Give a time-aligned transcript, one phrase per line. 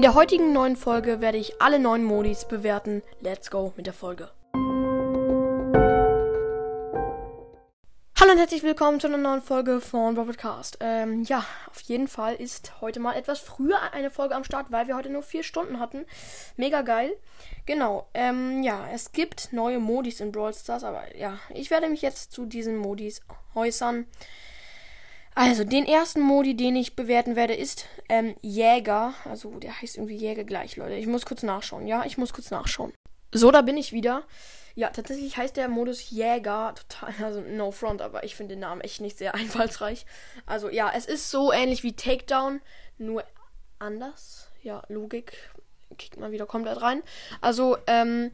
[0.00, 3.02] In der heutigen neuen Folge werde ich alle neuen Modis bewerten.
[3.20, 4.30] Let's go mit der Folge.
[8.18, 10.78] Hallo und herzlich willkommen zu einer neuen Folge von Robotcast.
[10.80, 14.88] Ähm, ja, auf jeden Fall ist heute mal etwas früher eine Folge am Start, weil
[14.88, 16.06] wir heute nur vier Stunden hatten.
[16.56, 17.12] Mega geil.
[17.66, 22.00] Genau, ähm, ja, es gibt neue Modis in Brawl Stars, aber ja, ich werde mich
[22.00, 23.20] jetzt zu diesen Modis
[23.54, 24.06] äußern.
[25.34, 29.14] Also, den ersten Modi, den ich bewerten werde, ist ähm, Jäger.
[29.24, 30.94] Also, der heißt irgendwie Jäger gleich, Leute.
[30.94, 31.86] Ich muss kurz nachschauen.
[31.86, 32.92] Ja, ich muss kurz nachschauen.
[33.32, 34.24] So, da bin ich wieder.
[34.74, 38.80] Ja, tatsächlich heißt der Modus Jäger total, also no front, aber ich finde den Namen
[38.80, 40.06] echt nicht sehr einfallsreich.
[40.46, 42.60] Also ja, es ist so ähnlich wie Takedown,
[42.98, 43.24] nur
[43.78, 44.48] anders.
[44.62, 45.32] Ja, Logik
[45.98, 47.02] kickt mal wieder komplett rein.
[47.40, 48.30] Also, ähm,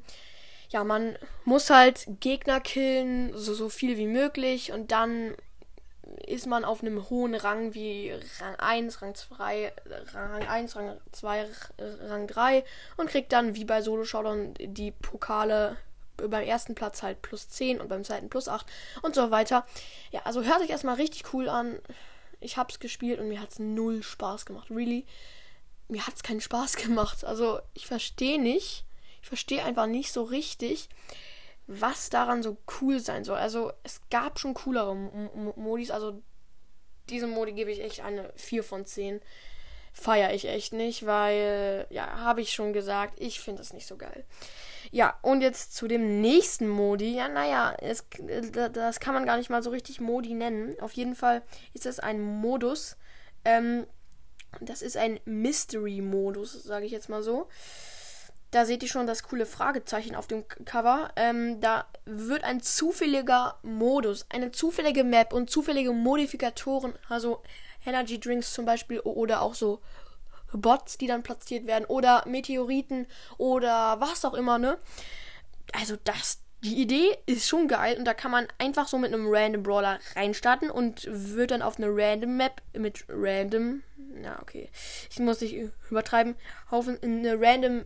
[0.68, 5.34] ja, man muss halt Gegner killen, so, so viel wie möglich und dann
[6.26, 9.72] ist man auf einem hohen Rang wie Rang 1, Rang 2,
[10.12, 11.46] Rang 1, Rang 2,
[12.08, 12.64] Rang 3
[12.96, 15.76] und kriegt dann wie bei Solo Showdown die Pokale
[16.16, 18.66] beim ersten Platz halt plus 10 und beim zweiten plus 8
[19.02, 19.66] und so weiter.
[20.10, 21.78] Ja, also hört sich erstmal richtig cool an.
[22.40, 24.70] Ich hab's gespielt und mir hat's null Spaß gemacht.
[24.70, 25.06] Really.
[25.88, 27.24] Mir hat's keinen Spaß gemacht.
[27.24, 28.84] Also ich verstehe nicht.
[29.22, 30.88] Ich verstehe einfach nicht so richtig,
[31.66, 33.38] was daran so cool sein soll.
[33.38, 35.90] Also es gab schon coolere M Modis.
[35.90, 36.22] Also
[37.08, 39.20] diesem Modi gebe ich echt eine 4 von 10.
[39.92, 43.96] Feiere ich echt nicht, weil, ja, habe ich schon gesagt, ich finde es nicht so
[43.96, 44.24] geil.
[44.90, 47.16] Ja, und jetzt zu dem nächsten Modi.
[47.16, 48.04] Ja, naja, es,
[48.72, 50.78] das kann man gar nicht mal so richtig Modi nennen.
[50.80, 51.42] Auf jeden Fall
[51.72, 52.96] ist das ein Modus.
[53.44, 53.86] Ähm,
[54.60, 57.48] das ist ein Mystery-Modus, sage ich jetzt mal so.
[58.50, 61.10] Da seht ihr schon das coole Fragezeichen auf dem Cover.
[61.16, 67.42] Ähm, da wird ein zufälliger Modus, eine zufällige Map und zufällige Modifikatoren, also
[67.84, 69.80] Energy Drinks zum Beispiel oder auch so
[70.52, 73.06] Bots, die dann platziert werden oder Meteoriten
[73.38, 74.78] oder was auch immer, ne?
[75.72, 79.26] Also das, die Idee ist schon geil und da kann man einfach so mit einem
[79.28, 84.70] Random Brawler reinstarten und wird dann auf eine Random Map mit Random, na okay,
[85.10, 85.56] ich muss nicht
[85.90, 86.36] übertreiben,
[86.70, 87.84] auf eine Random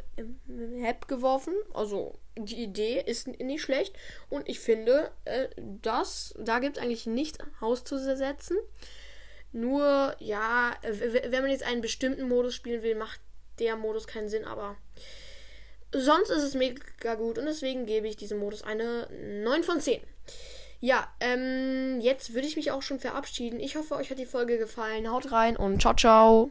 [0.68, 1.54] Map geworfen.
[1.74, 3.94] Also die Idee ist nicht schlecht
[4.28, 8.56] und ich finde, äh, das, da gibt es eigentlich nichts auszusetzen.
[9.52, 13.20] Nur, ja, wenn man jetzt einen bestimmten Modus spielen will, macht
[13.58, 14.76] der Modus keinen Sinn, aber
[15.92, 19.08] sonst ist es mega gut und deswegen gebe ich diesem Modus eine
[19.42, 20.00] 9 von 10.
[20.80, 23.60] Ja, ähm, jetzt würde ich mich auch schon verabschieden.
[23.60, 25.10] Ich hoffe, euch hat die Folge gefallen.
[25.10, 26.48] Haut rein und ciao, ciao.